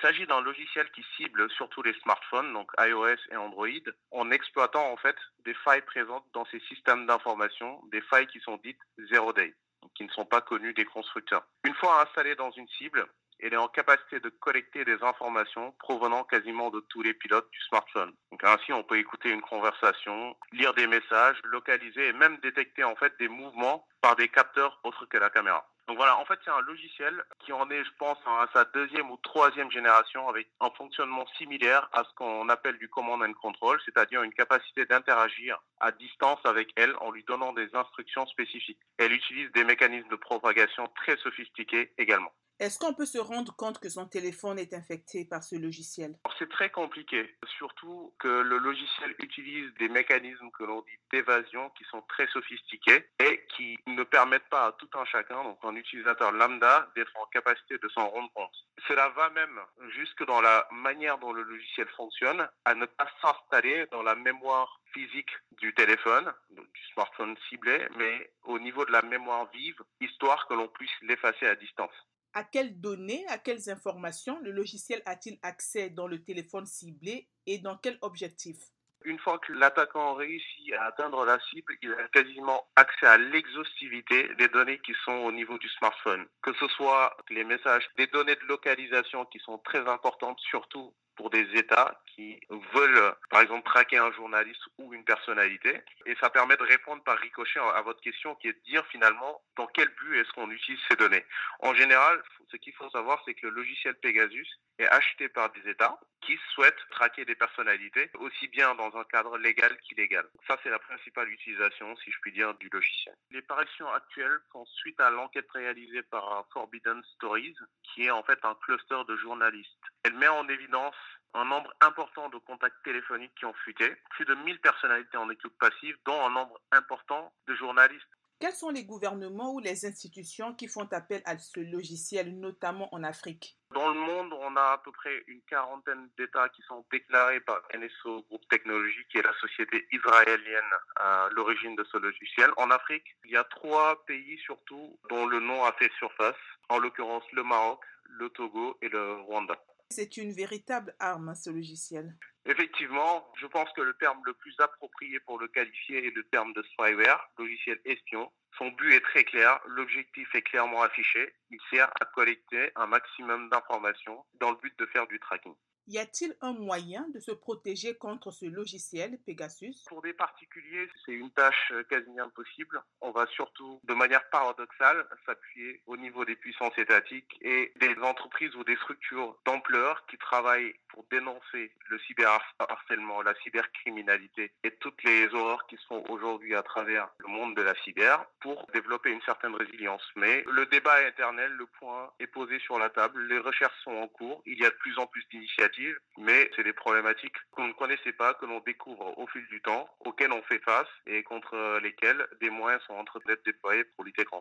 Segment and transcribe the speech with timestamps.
[0.00, 3.68] s'agit d'un logiciel qui cible surtout les smartphones, donc iOS et Android,
[4.10, 8.58] en exploitant en fait des failles présentes dans ces systèmes d'information, des failles qui sont
[8.58, 9.54] dites zero day,
[9.94, 11.44] qui ne sont pas connues des constructeurs.
[11.64, 13.06] Une fois installées dans une cible,
[13.42, 17.60] elle est en capacité de collecter des informations provenant quasiment de tous les pilotes du
[17.60, 18.12] smartphone.
[18.42, 23.18] Ainsi, on peut écouter une conversation, lire des messages, localiser et même détecter en fait
[23.18, 25.69] des mouvements par des capteurs autres que la caméra.
[25.90, 29.10] Donc voilà, en fait, c'est un logiciel qui en est, je pense, à sa deuxième
[29.10, 33.80] ou troisième génération avec un fonctionnement similaire à ce qu'on appelle du command and control,
[33.84, 38.78] c'est-à-dire une capacité d'interagir à distance avec elle en lui donnant des instructions spécifiques.
[38.98, 42.30] Elle utilise des mécanismes de propagation très sophistiqués également.
[42.60, 46.14] Est-ce qu'on peut se rendre compte que son téléphone est infecté par ce logiciel?
[46.38, 51.84] C'est très compliqué, surtout que le logiciel utilise des mécanismes que l'on dit d'évasion qui
[51.84, 56.32] sont très sophistiqués et qui ne permettent pas à tout un chacun, donc un utilisateur
[56.32, 58.54] lambda, d'être en capacité de s'en rendre compte.
[58.86, 59.58] Cela va même
[59.94, 64.80] jusque dans la manière dont le logiciel fonctionne, à ne pas s'installer dans la mémoire
[64.92, 70.52] physique du téléphone, du smartphone ciblé, mais au niveau de la mémoire vive, histoire que
[70.52, 71.94] l'on puisse l'effacer à distance.
[72.32, 77.58] À quelles données, à quelles informations le logiciel a-t-il accès dans le téléphone ciblé et
[77.58, 78.56] dans quel objectif?
[79.04, 84.28] Une fois que l'attaquant réussit à atteindre la cible, il a quasiment accès à l'exhaustivité
[84.36, 86.26] des données qui sont au niveau du smartphone.
[86.42, 91.28] Que ce soit les messages, des données de localisation qui sont très importantes, surtout pour
[91.28, 95.82] des États qui veulent, par exemple, traquer un journaliste ou une personnalité.
[96.06, 99.42] Et ça permet de répondre par ricochet à votre question qui est de dire finalement
[99.56, 101.24] dans quel but est-ce qu'on utilise ces données.
[101.58, 104.46] En général, ce qu'il faut savoir, c'est que le logiciel Pegasus
[104.78, 109.38] est acheté par des États qui souhaitent traquer des personnalités, aussi bien dans un cadre
[109.38, 110.28] légal qu'illégal.
[110.46, 113.14] Ça, c'est la principale utilisation, si je puis dire, du logiciel.
[113.30, 118.38] Les parutions actuelles font suite à l'enquête réalisée par Forbidden Stories, qui est en fait
[118.44, 119.70] un cluster de journalistes.
[120.04, 120.96] Elle met en évidence
[121.34, 125.56] un nombre important de contacts téléphoniques qui ont fuité, plus de 1000 personnalités en écoute
[125.58, 128.04] passive, dont un nombre important de journalistes.
[128.40, 133.04] Quels sont les gouvernements ou les institutions qui font appel à ce logiciel, notamment en
[133.04, 133.58] Afrique?
[133.74, 137.60] Dans le monde, on a à peu près une quarantaine d'États qui sont déclarés par
[137.76, 142.50] NSO Groupe Technologique, qui est la société israélienne à l'origine de ce logiciel.
[142.56, 146.34] En Afrique, il y a trois pays surtout dont le nom a fait surface,
[146.70, 149.62] en l'occurrence le Maroc, le Togo et le Rwanda.
[149.90, 152.16] C'est une véritable arme, ce logiciel.
[152.46, 156.52] Effectivement, je pense que le terme le plus approprié pour le qualifier est le terme
[156.54, 158.32] de spyware, logiciel espion.
[158.56, 161.34] Son but est très clair, l'objectif est clairement affiché.
[161.50, 165.54] Il sert à collecter un maximum d'informations dans le but de faire du tracking.
[165.90, 169.74] Y a-t-il un moyen de se protéger contre ce logiciel Pegasus?
[169.88, 172.80] Pour des particuliers, c'est une tâche euh, quasi impossible.
[173.00, 178.54] On va surtout, de manière paradoxale, s'appuyer au niveau des puissances étatiques et des entreprises
[178.54, 185.26] ou des structures d'ampleur qui travaillent pour dénoncer le cyberharcèlement, la cybercriminalité et toutes les
[185.34, 189.22] horreurs qui se font aujourd'hui à travers le monde de la cyber pour développer une
[189.22, 190.02] certaine résilience.
[190.14, 193.90] Mais le débat est éternel, le point est posé sur la table, les recherches sont
[193.90, 195.79] en cours, il y a de plus en plus d'initiatives,
[196.18, 199.88] mais c'est des problématiques qu'on ne connaissait pas, que l'on découvre au fil du temps,
[200.00, 204.04] auxquelles on fait face et contre lesquelles des moyens sont en train d'être déployés pour
[204.04, 204.38] lutter contre.